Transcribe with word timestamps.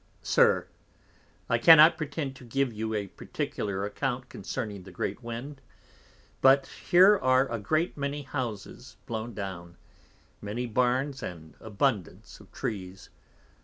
SIR, 0.23 0.67
I 1.47 1.59
cannot 1.59 1.95
pretend 1.95 2.35
to 2.37 2.43
give 2.43 2.73
you 2.73 2.95
a 2.95 3.05
particular 3.05 3.85
account 3.85 4.29
concerning 4.29 4.81
the 4.81 4.89
great 4.91 5.21
Wind, 5.21 5.61
but 6.41 6.65
here 6.89 7.19
are 7.19 7.47
a 7.51 7.59
great 7.59 7.95
many 7.95 8.23
Houses 8.23 8.97
blown 9.05 9.35
down, 9.35 9.77
many 10.41 10.65
Barns, 10.65 11.21
and 11.21 11.53
abundance 11.59 12.39
of 12.39 12.51
Trees. 12.51 13.11